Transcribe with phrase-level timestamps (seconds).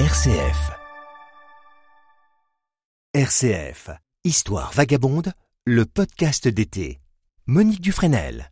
[0.00, 0.72] RCF.
[3.14, 3.90] RCF.
[4.24, 5.32] Histoire vagabonde,
[5.64, 6.98] le podcast d'été.
[7.46, 8.50] Monique Dufresnel.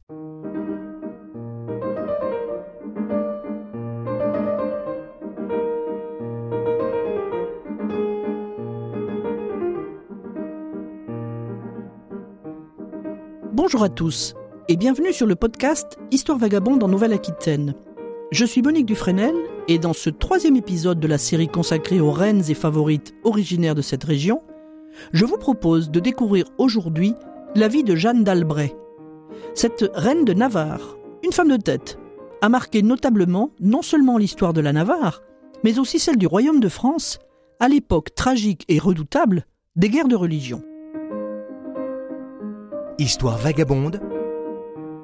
[13.53, 14.37] Bonjour à tous
[14.69, 17.75] et bienvenue sur le podcast Histoire vagabonde en Nouvelle-Aquitaine.
[18.31, 19.35] Je suis Monique Dufresnel
[19.69, 23.83] et dans ce troisième épisode de la série consacrée aux reines et favorites originaires de
[23.83, 24.43] cette région,
[25.13, 27.15] je vous propose de découvrir aujourd'hui
[27.55, 28.75] la vie de Jeanne d'Albret.
[29.55, 31.99] Cette reine de Navarre, une femme de tête,
[32.41, 35.23] a marqué notablement non seulement l'histoire de la Navarre,
[35.65, 37.21] mais aussi celle du royaume de France
[37.61, 40.63] à l'époque tragique et redoutable des guerres de religion.
[42.99, 44.01] Histoire vagabonde.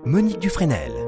[0.04, 1.07] Monique Dufresnel.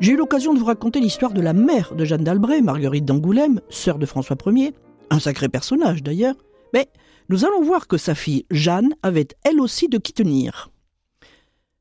[0.00, 3.60] J'ai eu l'occasion de vous raconter l'histoire de la mère de Jeanne d'Albret, Marguerite d'Angoulême,
[3.68, 4.72] sœur de François Ier,
[5.10, 6.36] un sacré personnage d'ailleurs,
[6.72, 6.88] mais
[7.28, 10.70] nous allons voir que sa fille Jeanne avait elle aussi de qui tenir.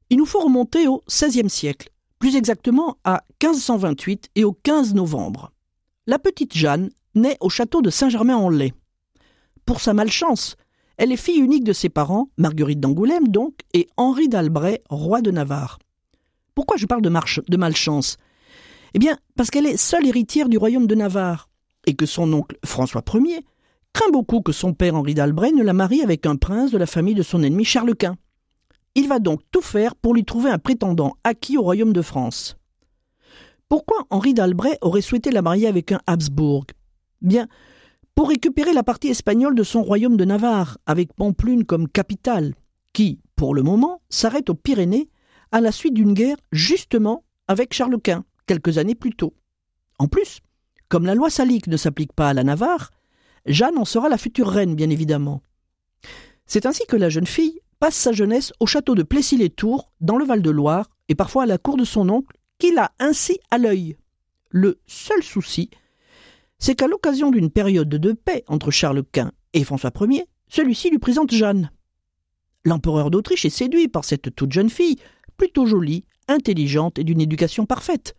[0.09, 5.51] Il nous faut remonter au XVIe siècle, plus exactement à 1528 et au 15 novembre.
[6.07, 8.73] La petite Jeanne naît au château de Saint-Germain-en-Laye.
[9.67, 10.55] Pour sa malchance,
[10.97, 15.29] elle est fille unique de ses parents, Marguerite d'Angoulême donc, et Henri d'Albret, roi de
[15.29, 15.77] Navarre.
[16.57, 18.17] Pourquoi je parle de, malchance?
[18.95, 21.49] Eh bien, parce qu'elle est seule héritière du royaume de Navarre,
[21.85, 23.45] et que son oncle François Ier
[23.93, 26.87] craint beaucoup que son père Henri d'Albret ne la marie avec un prince de la
[26.87, 28.15] famille de son ennemi Charles Quint.
[28.95, 32.57] Il va donc tout faire pour lui trouver un prétendant acquis au royaume de France.
[33.69, 36.65] Pourquoi Henri d'Albret aurait souhaité la marier avec un Habsbourg?
[37.21, 37.47] Bien,
[38.15, 42.55] pour récupérer la partie espagnole de son royaume de Navarre, avec Pamplune comme capitale,
[42.93, 45.07] qui, pour le moment, s'arrête aux Pyrénées
[45.51, 49.33] à la suite d'une guerre justement avec Charles Quint, quelques années plus tôt.
[49.99, 50.41] En plus,
[50.89, 52.91] comme la loi salique ne s'applique pas à la Navarre,
[53.45, 55.41] Jeanne en sera la future reine, bien évidemment.
[56.45, 60.25] C'est ainsi que la jeune fille passe sa jeunesse au château de Plessis-les-Tours, dans le
[60.25, 63.95] Val-de-Loire, et parfois à la cour de son oncle, qui l'a ainsi à l'œil.
[64.49, 65.69] Le seul souci,
[66.57, 70.99] c'est qu'à l'occasion d'une période de paix entre Charles Quint et François Ier, celui-ci lui
[70.99, 71.71] présente Jeanne.
[72.65, 74.97] L'empereur d'Autriche est séduit par cette toute jeune fille,
[75.37, 78.15] plutôt jolie, intelligente et d'une éducation parfaite.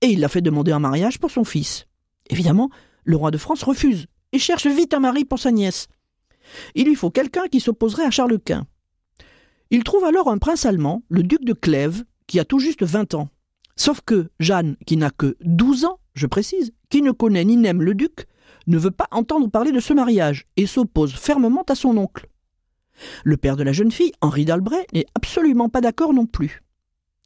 [0.00, 1.86] Et il la fait demander un mariage pour son fils.
[2.28, 2.70] Évidemment,
[3.04, 5.88] le roi de France refuse et cherche vite un mari pour sa nièce.
[6.74, 8.66] Il lui faut quelqu'un qui s'opposerait à Charles Quint.
[9.70, 13.14] Il trouve alors un prince allemand, le duc de Clèves, qui a tout juste vingt
[13.14, 13.28] ans.
[13.76, 17.82] Sauf que Jeanne, qui n'a que douze ans, je précise, qui ne connaît ni n'aime
[17.82, 18.26] le duc,
[18.66, 22.28] ne veut pas entendre parler de ce mariage et s'oppose fermement à son oncle.
[23.24, 26.62] Le père de la jeune fille, Henri d'Albret, n'est absolument pas d'accord non plus.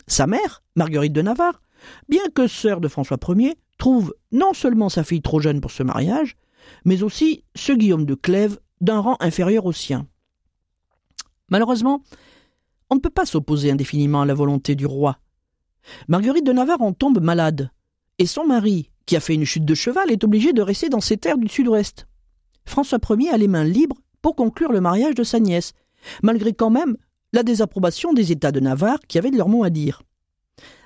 [0.06, 1.61] Sa mère, Marguerite de Navarre,
[2.09, 5.83] bien que sœur de François Ier, trouve non seulement sa fille trop jeune pour ce
[5.83, 6.37] mariage,
[6.84, 10.07] mais aussi ce Guillaume de Clèves d'un rang inférieur au sien.
[11.51, 12.03] Malheureusement,
[12.91, 15.19] on ne peut pas s'opposer indéfiniment à la volonté du roi.
[16.09, 17.71] Marguerite de Navarre en tombe malade,
[18.19, 21.01] et son mari, qui a fait une chute de cheval, est obligé de rester dans
[21.01, 22.07] ses terres du sud-ouest.
[22.67, 25.73] François Ier a les mains libres pour conclure le mariage de sa nièce,
[26.23, 26.97] malgré quand même
[27.33, 30.03] la désapprobation des États de Navarre qui avaient de leur mot à dire.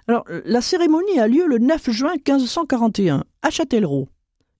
[0.08, 4.08] Alors, la cérémonie a lieu le 9 juin 1541 à Châtellerault.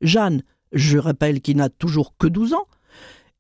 [0.01, 2.67] Jeanne, je rappelle qu'il n'a toujours que 12 ans,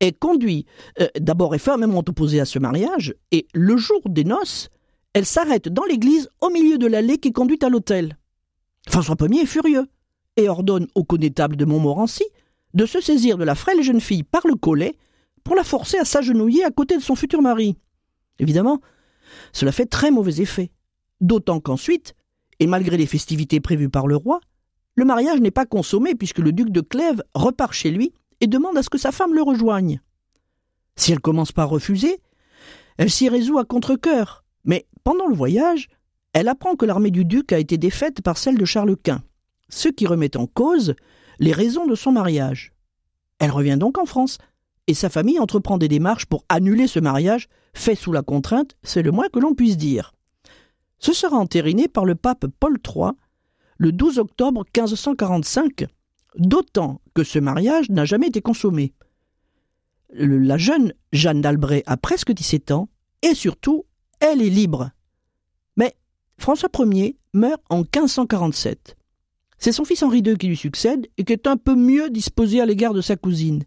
[0.01, 0.67] est conduite,
[1.01, 4.69] euh, d'abord est fermement opposée à ce mariage, et le jour des noces,
[5.15, 8.17] elle s'arrête dans l'église au milieu de l'allée qui conduit à l'hôtel.
[8.89, 9.87] François Ier est furieux
[10.37, 12.25] et ordonne au connétable de Montmorency
[12.75, 14.97] de se saisir de la frêle jeune fille par le collet
[15.45, 17.77] pour la forcer à s'agenouiller à côté de son futur mari.
[18.39, 18.81] Évidemment,
[19.53, 20.71] cela fait très mauvais effet.
[21.21, 22.15] D'autant qu'ensuite,
[22.59, 24.41] et malgré les festivités prévues par le roi,
[24.95, 28.77] le mariage n'est pas consommé puisque le duc de Clèves repart chez lui et demande
[28.77, 30.01] à ce que sa femme le rejoigne.
[30.97, 32.19] Si elle commence par refuser,
[32.99, 35.89] elle s'y résout à contre-cœur, mais pendant le voyage,
[36.33, 39.23] elle apprend que l'armée du duc a été défaite par celle de Charles Quint,
[39.69, 40.95] ce qui remet en cause
[41.39, 42.73] les raisons de son mariage.
[43.39, 44.39] Elle revient donc en France,
[44.87, 49.03] et sa famille entreprend des démarches pour annuler ce mariage fait sous la contrainte, c'est
[49.03, 50.13] le moins que l'on puisse dire.
[50.99, 53.11] Ce sera entériné par le pape Paul III
[53.79, 55.87] le 12 octobre 1545,
[56.37, 58.93] d'autant que ce mariage n'a jamais été consommé.
[60.13, 62.89] La jeune Jeanne d'Albret a presque 17 ans,
[63.23, 63.87] et surtout,
[64.21, 64.91] elle est libre.
[65.77, 65.97] Mais
[66.39, 68.97] François Ier meurt en 1547.
[69.59, 72.61] C'est son fils Henri II qui lui succède et qui est un peu mieux disposé
[72.61, 73.65] à l'égard de sa cousine.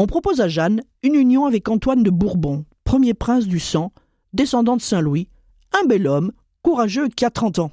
[0.00, 3.92] On propose à Jeanne une union avec Antoine de Bourbon, premier prince du sang,
[4.32, 5.28] descendant de Saint-Louis,
[5.72, 6.30] un bel homme,
[6.62, 7.72] courageux qui a 30 ans.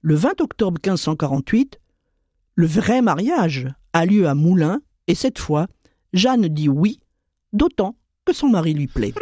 [0.00, 1.78] le 20 octobre 1548,
[2.56, 5.68] le vrai mariage a lieu à Moulins, et cette fois,
[6.12, 6.98] Jeanne dit oui,
[7.52, 7.94] d'autant
[8.24, 9.14] que son mari lui plaît.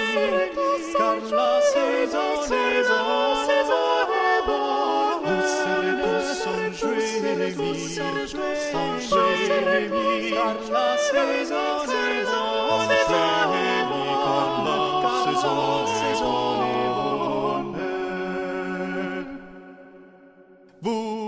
[0.97, 3.07] car la saison, saison,
[3.47, 5.23] saison est bonne.
[5.23, 7.99] Vous serez tous en joie, vous serez tous
[8.73, 9.35] en joie,
[10.33, 12.45] car la saison, saison,
[12.89, 13.56] saison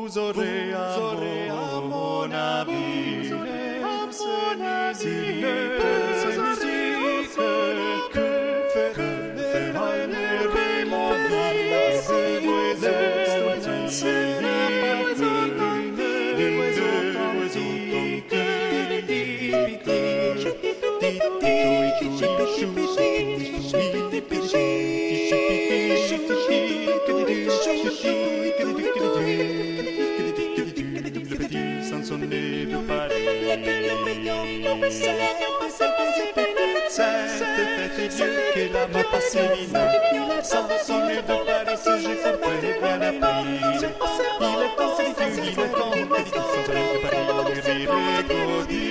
[0.09, 6.48] Zoreamo, Zoreamo, mon ami, mon ami,
[32.09, 33.27] sansonnet de Paris
[36.89, 39.85] Cette fête Dieu qu'elle a ma passerina
[41.21, 46.49] de Paris si j'ai compris bien appris Il est temps, il est temps
[47.87, 48.88] Paris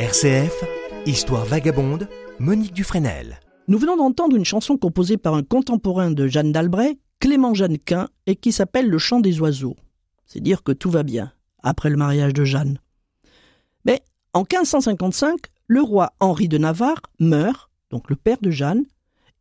[0.00, 0.64] RCF,
[1.06, 2.08] Histoire vagabonde,
[2.38, 3.38] Monique Dufresnel.
[3.68, 8.34] Nous venons d'entendre une chanson composée par un contemporain de Jeanne d'Albret, Clément Jeannequin, et
[8.34, 9.76] qui s'appelle Le chant des oiseaux.
[10.24, 11.32] C'est dire que tout va bien,
[11.62, 12.78] après le mariage de Jeanne.
[13.84, 14.00] Mais
[14.32, 18.86] en 1555, le roi Henri de Navarre meurt, donc le père de Jeanne,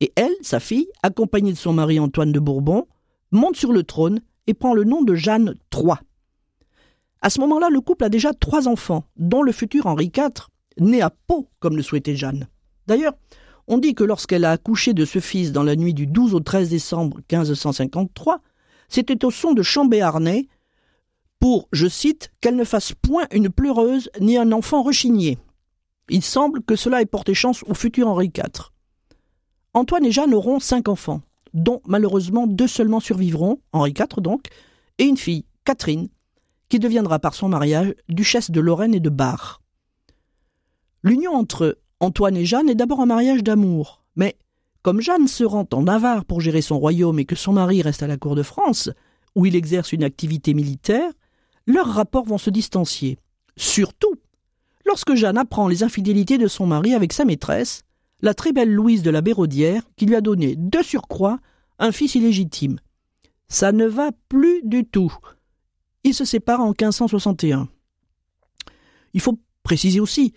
[0.02, 2.86] et elle, sa fille, accompagnée de son mari Antoine de Bourbon,
[3.32, 5.96] monte sur le trône et prend le nom de Jeanne III.
[7.22, 10.48] À ce moment-là, le couple a déjà trois enfants, dont le futur Henri IV,
[10.80, 12.50] né à Pau, comme le souhaitait Jeanne.
[12.88, 13.14] D'ailleurs,
[13.68, 16.40] on dit que lorsqu'elle a accouché de ce fils dans la nuit du 12 au
[16.40, 18.42] 13 décembre 1553,
[18.90, 20.48] c'était au son de chants béarnais
[21.40, 25.38] pour, je cite, qu'elle ne fasse point une pleureuse ni un enfant rechigné.
[26.10, 28.72] Il semble que cela ait porté chance au futur Henri IV.
[29.74, 31.22] Antoine et Jeanne auront cinq enfants,
[31.54, 34.48] dont malheureusement deux seulement survivront, Henri IV donc,
[34.98, 36.10] et une fille, Catherine,
[36.70, 39.62] qui deviendra par son mariage duchesse de Lorraine et de Bar.
[41.04, 44.38] L'union entre Antoine et Jeanne est d'abord un mariage d'amour, mais
[44.84, 48.04] comme Jeanne se rend en Navarre pour gérer son royaume et que son mari reste
[48.04, 48.90] à la cour de France,
[49.36, 51.12] où il exerce une activité militaire,
[51.66, 53.18] leurs rapports vont se distancier.
[53.56, 54.16] Surtout
[54.86, 57.82] lorsque Jeanne apprend les infidélités de son mari avec sa maîtresse,
[58.22, 61.40] la très belle Louise de la Béraudière, qui lui a donné de surcroît
[61.80, 62.80] un fils illégitime.
[63.50, 65.14] Ça ne va plus du tout.
[66.04, 67.68] Ils se séparent en 1561.
[69.14, 70.34] Il faut préciser aussi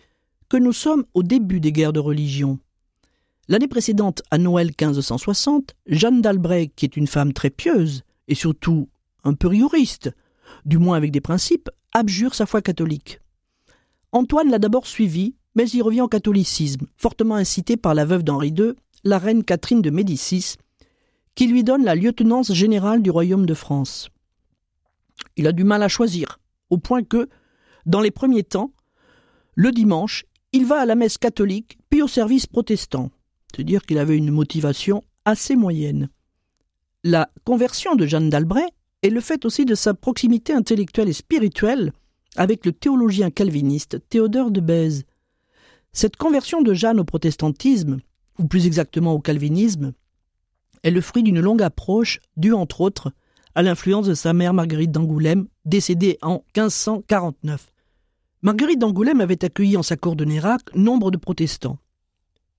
[0.50, 2.58] que nous sommes au début des guerres de religion.
[3.48, 8.90] L'année précédente, à Noël 1560, Jeanne d'Albret, qui est une femme très pieuse et surtout
[9.24, 10.10] un peu rigoriste,
[10.66, 13.20] du moins avec des principes, abjure sa foi catholique.
[14.12, 18.48] Antoine l'a d'abord suivie mais il revient au catholicisme, fortement incité par la veuve d'Henri
[18.50, 18.72] II,
[19.04, 20.54] la reine Catherine de Médicis,
[21.34, 24.10] qui lui donne la lieutenance générale du royaume de France.
[25.36, 26.38] Il a du mal à choisir,
[26.70, 27.28] au point que,
[27.86, 28.72] dans les premiers temps,
[29.54, 33.10] le dimanche, il va à la messe catholique, puis au service protestant.
[33.54, 36.08] C'est dire qu'il avait une motivation assez moyenne.
[37.04, 38.68] La conversion de Jeanne d'Albret
[39.02, 41.92] est le fait aussi de sa proximité intellectuelle et spirituelle
[42.36, 45.04] avec le théologien calviniste Théodore de Bèze.
[45.92, 48.00] Cette conversion de Jeanne au protestantisme,
[48.38, 49.92] ou plus exactement au calvinisme,
[50.82, 53.12] est le fruit d'une longue approche due entre autres
[53.54, 57.72] à l'influence de sa mère Marguerite d'Angoulême, décédée en 1549.
[58.42, 61.78] Marguerite d'Angoulême avait accueilli en sa cour de Nérac nombre de protestants.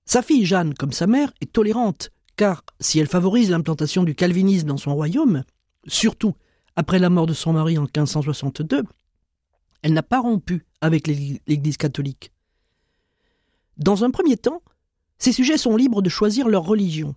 [0.04, 4.68] Sa fille Jeanne, comme sa mère, est tolérante, car si elle favorise l'implantation du calvinisme
[4.68, 5.42] dans son royaume,
[5.88, 6.34] surtout
[6.76, 8.84] après la mort de son mari en 1562,
[9.82, 12.30] elle n'a pas rompu avec l'Église catholique.
[13.76, 14.62] Dans un premier temps,
[15.18, 17.16] ses sujets sont libres de choisir leur religion.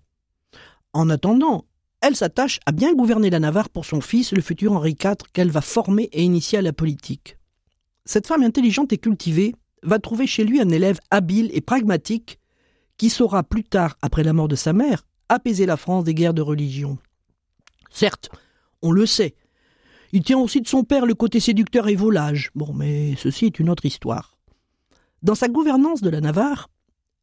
[0.92, 1.66] En attendant,
[2.02, 5.52] elle s'attache à bien gouverner la Navarre pour son fils, le futur Henri IV, qu'elle
[5.52, 7.38] va former et initier à la politique.
[8.06, 12.40] Cette femme intelligente et cultivée va trouver chez lui un élève habile et pragmatique
[12.98, 16.34] qui saura plus tard, après la mort de sa mère, apaiser la France des guerres
[16.34, 16.98] de religion.
[17.90, 18.30] Certes,
[18.82, 19.36] on le sait,
[20.16, 22.52] il tient aussi de son père le côté séducteur et volage.
[22.56, 24.38] Bon, mais ceci est une autre histoire.
[25.24, 26.70] Dans sa gouvernance de la Navarre,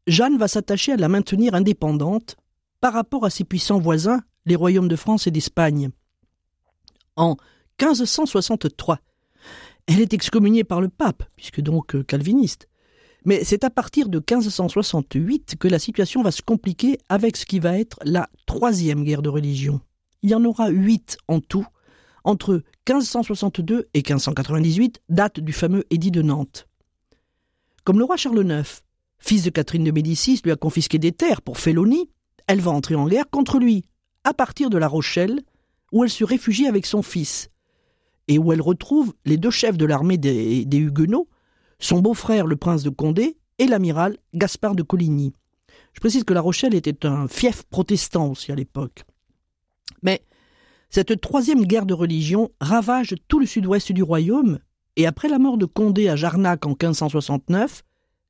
[0.06, 2.36] Jeanne va s'attacher à la maintenir indépendante
[2.80, 5.90] par rapport à ses puissants voisins, les royaumes de France et d'Espagne.
[7.16, 7.36] En
[7.80, 8.98] 1563,
[9.86, 12.68] elle est excommuniée par le pape, puisque donc euh, calviniste.
[13.24, 17.60] Mais c'est à partir de 1568 que la situation va se compliquer avec ce qui
[17.60, 19.80] va être la troisième guerre de religion.
[20.22, 21.66] Il y en aura huit en tout,
[22.24, 26.68] entre 1562 et 1598, date du fameux édit de Nantes.
[27.84, 28.82] Comme le roi Charles IX,
[29.18, 32.10] fils de Catherine de Médicis, lui a confisqué des terres pour félonie,
[32.46, 33.84] elle va entrer en guerre contre lui,
[34.24, 35.42] à partir de La Rochelle,
[35.92, 37.50] où elle se réfugie avec son fils,
[38.28, 41.28] et où elle retrouve les deux chefs de l'armée des, Huguenots,
[41.78, 45.32] son beau-frère le prince de Condé et l'amiral Gaspard de Coligny.
[45.92, 49.04] Je précise que La Rochelle était un fief protestant aussi à l'époque.
[50.02, 50.22] Mais
[50.90, 54.58] cette troisième guerre de religion ravage tout le sud-ouest du royaume,
[54.96, 57.82] et après la mort de Condé à Jarnac en 1569,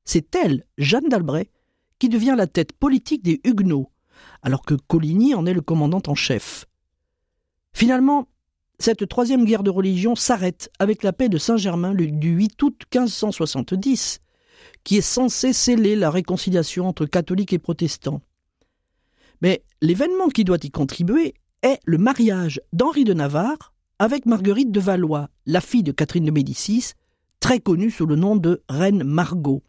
[0.05, 1.49] c'est elle, Jeanne d'Albret,
[1.99, 3.91] qui devient la tête politique des Huguenots,
[4.41, 6.65] alors que Coligny en est le commandant en chef.
[7.73, 8.27] Finalement,
[8.79, 14.19] cette troisième guerre de religion s'arrête avec la paix de Saint-Germain du 8 août 1570,
[14.83, 18.21] qui est censée sceller la réconciliation entre catholiques et protestants.
[19.41, 24.79] Mais l'événement qui doit y contribuer est le mariage d'Henri de Navarre avec Marguerite de
[24.79, 26.93] Valois, la fille de Catherine de Médicis,
[27.39, 29.63] très connue sous le nom de Reine Margot.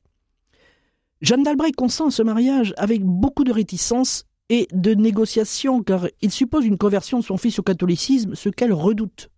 [1.20, 6.30] Jeanne d'Albret consent à ce mariage avec beaucoup de réticence et de négociation, car il
[6.30, 9.30] suppose une conversion de son fils au catholicisme, ce qu'elle redoute.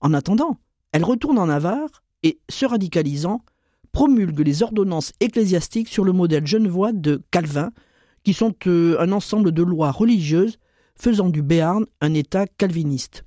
[0.00, 0.58] En attendant,
[0.92, 3.42] elle retourne en Navarre et, se radicalisant,
[3.92, 7.70] promulgue les ordonnances ecclésiastiques sur le modèle genevois de Calvin,
[8.24, 10.58] qui sont euh, un ensemble de lois religieuses
[10.94, 13.24] faisant du Béarn un État calviniste.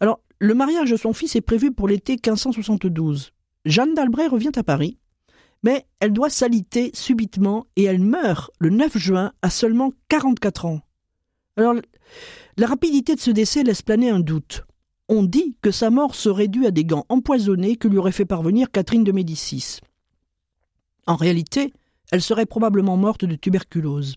[0.00, 3.32] Alors, le mariage de son fils est prévu pour l'été 1572.
[3.64, 4.98] Jeanne d'Albret revient à Paris
[5.62, 10.80] mais elle doit s'aliter subitement et elle meurt le 9 juin à seulement 44 ans.
[11.56, 11.74] Alors,
[12.56, 14.64] la rapidité de ce décès laisse planer un doute.
[15.08, 18.24] On dit que sa mort serait due à des gants empoisonnés que lui aurait fait
[18.24, 19.80] parvenir Catherine de Médicis.
[21.06, 21.72] En réalité,
[22.12, 24.16] elle serait probablement morte de tuberculose.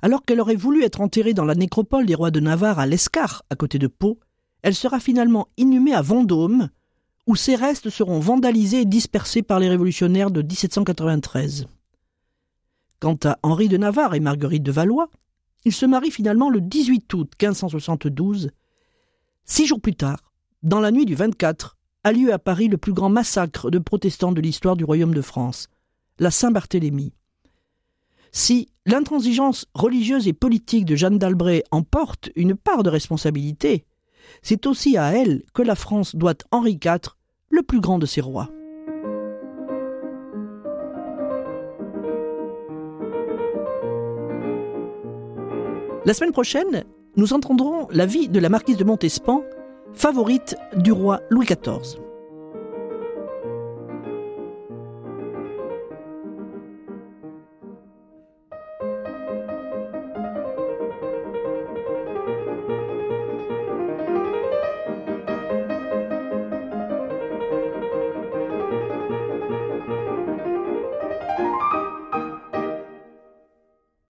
[0.00, 3.42] Alors qu'elle aurait voulu être enterrée dans la nécropole des rois de Navarre à l'Escar,
[3.50, 4.20] à côté de Pau,
[4.62, 6.70] elle sera finalement inhumée à Vendôme,
[7.28, 11.66] où ses restes seront vandalisés et dispersés par les révolutionnaires de 1793.
[13.00, 15.10] Quant à Henri de Navarre et Marguerite de Valois,
[15.66, 18.50] ils se marient finalement le 18 août 1572.
[19.44, 20.32] Six jours plus tard,
[20.62, 24.32] dans la nuit du 24, a lieu à Paris le plus grand massacre de protestants
[24.32, 25.68] de l'histoire du royaume de France,
[26.18, 27.12] la Saint-Barthélemy.
[28.32, 33.84] Si l'intransigeance religieuse et politique de Jeanne d'Albret emporte une part de responsabilité,
[34.40, 37.17] c'est aussi à elle que la France doit Henri IV
[37.58, 38.48] le plus grand de ses rois.
[46.04, 46.84] La semaine prochaine,
[47.16, 49.42] nous entendrons la vie de la marquise de Montespan,
[49.92, 52.07] favorite du roi Louis XIV.